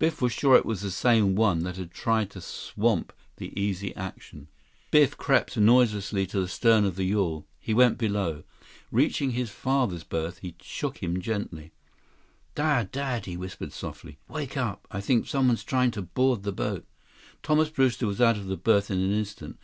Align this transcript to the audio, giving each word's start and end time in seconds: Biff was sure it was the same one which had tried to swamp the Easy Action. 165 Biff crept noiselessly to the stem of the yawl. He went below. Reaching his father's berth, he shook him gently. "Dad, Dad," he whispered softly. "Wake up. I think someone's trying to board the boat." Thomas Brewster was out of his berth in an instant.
Biff 0.00 0.20
was 0.20 0.32
sure 0.32 0.56
it 0.56 0.66
was 0.66 0.80
the 0.80 0.90
same 0.90 1.36
one 1.36 1.62
which 1.62 1.76
had 1.76 1.92
tried 1.92 2.30
to 2.30 2.40
swamp 2.40 3.12
the 3.36 3.52
Easy 3.56 3.94
Action. 3.94 4.48
165 4.90 4.90
Biff 4.90 5.16
crept 5.16 5.56
noiselessly 5.56 6.26
to 6.26 6.40
the 6.40 6.48
stem 6.48 6.84
of 6.84 6.96
the 6.96 7.04
yawl. 7.04 7.46
He 7.60 7.72
went 7.72 7.96
below. 7.96 8.42
Reaching 8.90 9.30
his 9.30 9.50
father's 9.50 10.02
berth, 10.02 10.38
he 10.40 10.56
shook 10.60 11.00
him 11.00 11.20
gently. 11.20 11.70
"Dad, 12.56 12.90
Dad," 12.90 13.26
he 13.26 13.36
whispered 13.36 13.72
softly. 13.72 14.18
"Wake 14.26 14.56
up. 14.56 14.84
I 14.90 15.00
think 15.00 15.28
someone's 15.28 15.62
trying 15.62 15.92
to 15.92 16.02
board 16.02 16.42
the 16.42 16.50
boat." 16.50 16.84
Thomas 17.44 17.70
Brewster 17.70 18.08
was 18.08 18.20
out 18.20 18.36
of 18.36 18.48
his 18.48 18.56
berth 18.56 18.90
in 18.90 18.98
an 18.98 19.12
instant. 19.12 19.60